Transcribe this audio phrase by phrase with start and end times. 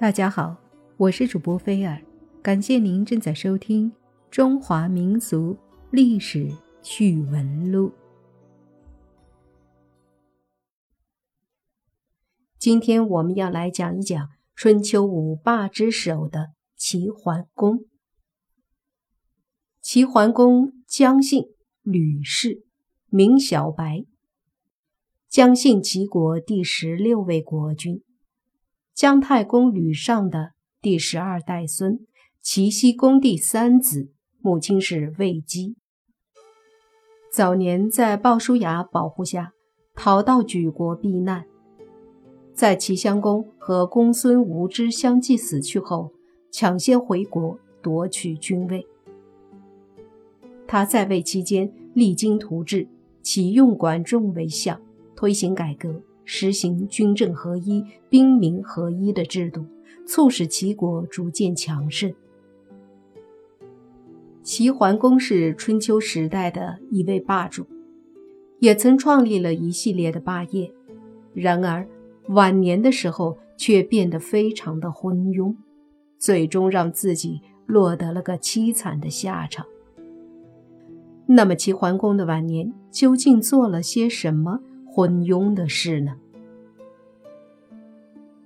[0.00, 0.56] 大家好，
[0.96, 2.00] 我是主播菲尔，
[2.40, 3.90] 感谢您正在收听
[4.30, 5.58] 《中华民俗
[5.90, 6.48] 历史
[6.80, 7.88] 趣闻录》。
[12.60, 17.80] 今天我们要来讲一讲春秋五霸之首的齐桓公。
[19.80, 21.42] 齐桓公姜姓，
[21.82, 22.62] 吕氏，
[23.08, 24.04] 名小白。
[25.28, 28.04] 姜姓齐国第十六位国君，
[28.98, 32.00] 姜太公吕尚的第十二代孙，
[32.42, 35.76] 齐僖公第三子，母亲是卫姬。
[37.30, 39.52] 早年在鲍叔牙保护下，
[39.94, 41.44] 逃到莒国避难。
[42.52, 46.10] 在齐襄公和公孙无知相继死去后，
[46.50, 48.84] 抢先回国夺取君位。
[50.66, 52.88] 他在位期间励精图治，
[53.22, 54.80] 启用管仲为相。
[55.14, 59.64] 推行改革，实行军政合一、兵民合一的制度，
[60.06, 62.12] 促使齐国逐渐强盛。
[64.42, 67.66] 齐桓公是春秋时代的一位霸主，
[68.58, 70.70] 也曾创立了一系列的霸业。
[71.32, 71.88] 然而
[72.28, 75.56] 晚年的时候却变得非常的昏庸，
[76.18, 79.64] 最终让自己落得了个凄惨的下场。
[81.24, 84.60] 那么齐桓公的晚年究竟做了些什么？
[84.98, 86.16] 昏庸的事呢？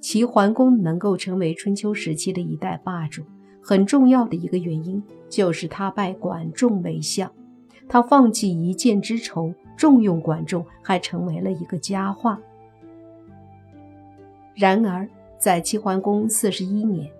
[0.00, 3.24] 齐桓公能够成为春秋时期的一代霸主，
[3.60, 7.28] 很重要的一个原因就是他拜管仲为相。
[7.88, 12.40] 他放弃一箭之仇，重用管仲，还成为了一个佳话。
[14.54, 15.08] 然而，
[15.40, 17.10] 在齐桓公四十一年，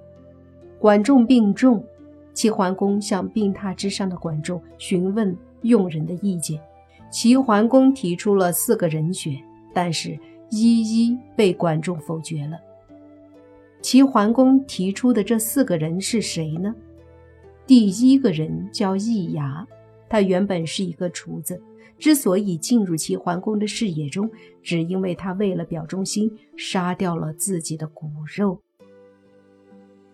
[0.78, 1.84] 管仲病重，
[2.32, 6.60] 齐桓公向病榻之上的管仲询问用人的意见。
[7.10, 10.18] 齐桓公提出了四个人选，但是
[10.50, 12.58] 一一被管仲否决了。
[13.80, 16.74] 齐桓公提出的这四个人是谁呢？
[17.66, 19.66] 第一个人叫易牙，
[20.08, 21.60] 他原本是一个厨子，
[21.98, 24.30] 之所以进入齐桓公的视野中，
[24.62, 28.60] 只因为他为了表忠心，杀掉了自己的骨肉。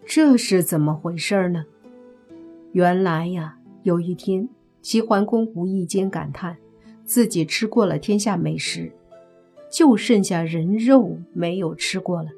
[0.05, 1.65] 这是怎么回事呢？
[2.73, 4.49] 原来呀，有一天，
[4.81, 6.57] 齐桓公无意间感叹。
[7.05, 8.93] 自己吃过了天下美食，
[9.71, 12.31] 就剩下人肉没有吃过了。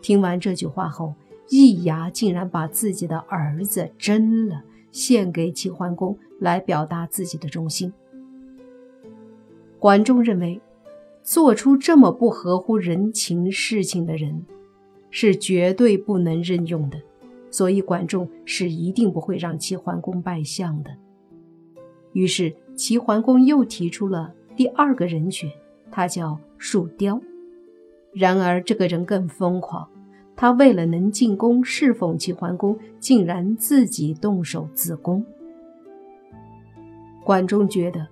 [0.00, 1.14] 听完这句话后，
[1.48, 7.92] 易牙竟然把自己的儿子蒸了，献给齐桓公，来表达自己的忠心。
[9.78, 10.60] 管仲认为，
[11.22, 14.44] 做出这么不合乎人情事情的人，
[15.10, 17.00] 是绝对不能任用的，
[17.50, 20.96] 所以管仲是一定不会让齐桓公拜相的。
[22.12, 22.54] 于是。
[22.76, 25.50] 齐桓公又提出了第二个人选，
[25.90, 27.18] 他叫树雕。
[28.12, 29.88] 然而这个人更疯狂，
[30.36, 35.24] 他为了能进宫侍奉齐桓公，竟然自己动手自宫。
[37.24, 38.06] 管仲觉得，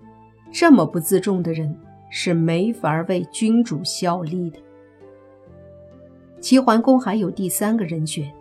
[0.51, 1.77] 这么不自重的人
[2.11, 4.59] 是没法为君主效力的。
[6.41, 8.33] 齐桓公还有第三个人选，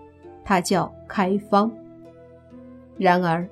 [0.44, 1.70] 他叫开方。
[2.98, 3.48] 然而。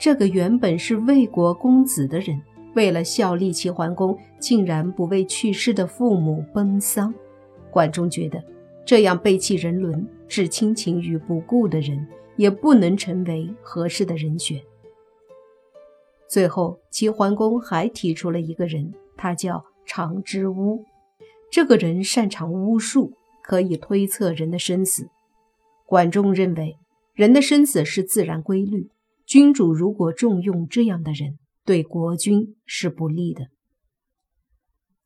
[0.00, 2.40] 这个原本是魏国公子的人，
[2.74, 7.12] 为了效力齐桓公，竟然不为去世的父母奔丧。
[7.70, 8.42] 管仲觉得，
[8.86, 14.58] 这样背弃人伦、置亲情于不顾的人，也不能成为合适的人选。
[16.26, 20.82] 最后，齐桓公还提出了一个人，他叫长之巫。
[21.50, 23.12] 这个人擅长巫术，
[23.42, 25.10] 可以推测人的生死。
[25.84, 26.78] 管仲认为，
[27.12, 28.88] 人的生死是自然规律。
[29.30, 33.46] 君主如果重用这样的人，对国君是不利的。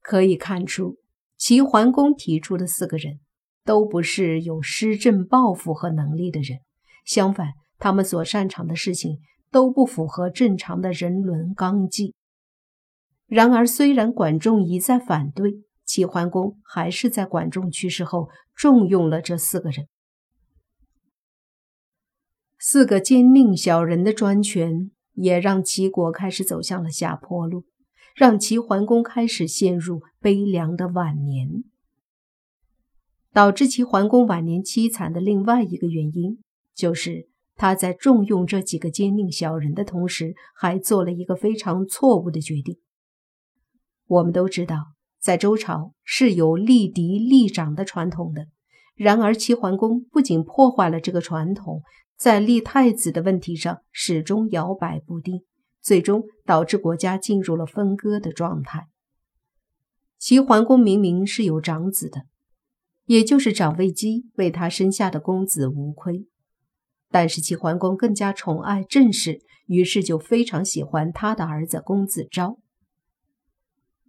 [0.00, 0.96] 可以看出，
[1.36, 3.20] 齐桓公提出的四个人
[3.66, 6.60] 都不是有施政抱负和能力的人，
[7.04, 9.18] 相反，他们所擅长的事情
[9.50, 12.14] 都不符合正常的人伦纲纪。
[13.26, 15.52] 然而，虽然管仲一再反对，
[15.84, 19.86] 齐桓公还是在管仲去世后重用了这四个人。
[22.66, 27.64] 四个奸佞小人的专权，也让齐国开始走向了下坡路，
[28.16, 31.62] 让齐桓公开始陷入悲凉的晚年。
[33.34, 36.38] 导致齐桓公晚年凄惨的另外一个原因，
[36.74, 42.78] 就是他在重用这几个奸佞小人的同时，还做了一个非常错误的决定。
[44.06, 44.86] 我们都知道，
[45.20, 48.46] 在周朝是有立嫡立长的传统的，
[48.96, 51.82] 然而齐桓公不仅破坏了这个传统。
[52.16, 55.42] 在立太子的问题上始终摇摆不定，
[55.82, 58.88] 最终导致国家进入了分割的状态。
[60.18, 62.26] 齐桓公明明是有长子的，
[63.04, 66.26] 也就是长卫姬为他生下的公子无亏。
[67.10, 72.58] 但是齐桓公更加宠爱郑氏，于是就非常喜欢他的儿子公子昭。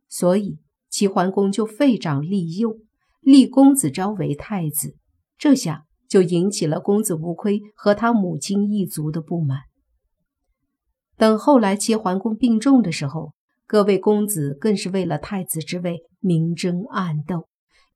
[0.07, 0.59] 所以
[0.89, 2.79] 齐桓公就废长立幼，
[3.19, 4.95] 立公子昭为太子。
[5.37, 9.59] 这下就引起了公子无亏和他母亲一族的不满。
[11.17, 13.33] 等后来齐桓公病重的时候，
[13.67, 17.47] 各位公子更是为了太子之位明争暗斗。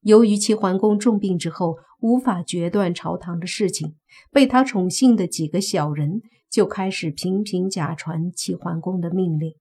[0.01, 3.95] 由于齐桓公重病之后无法决断朝堂的事情，
[4.31, 9.53] 被他宠幸的几个小人就开始频频假传齐桓公的命令。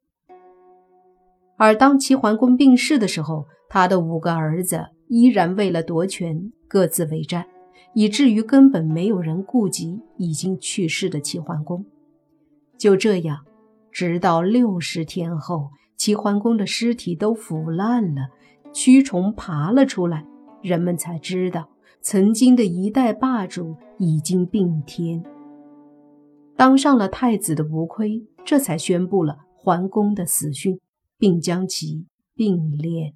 [1.57, 7.45] 而当齐桓公病逝的时候，他的五个儿子依然为了夺权各自为战，
[7.95, 11.85] 以至于根本没有人顾及已经去世的齐桓公。
[12.77, 13.45] 就这样，
[13.91, 18.29] 直到六十天后，齐桓公的尸体都腐烂了。
[18.73, 20.25] 蛆虫爬了出来，
[20.63, 21.71] 人们才知道
[22.03, 25.25] 曾经的一代霸主已经病天。
[26.55, 30.79] 当上了太子的吴亏，这才宣布了桓公的死讯，
[31.19, 33.15] 并将其并列。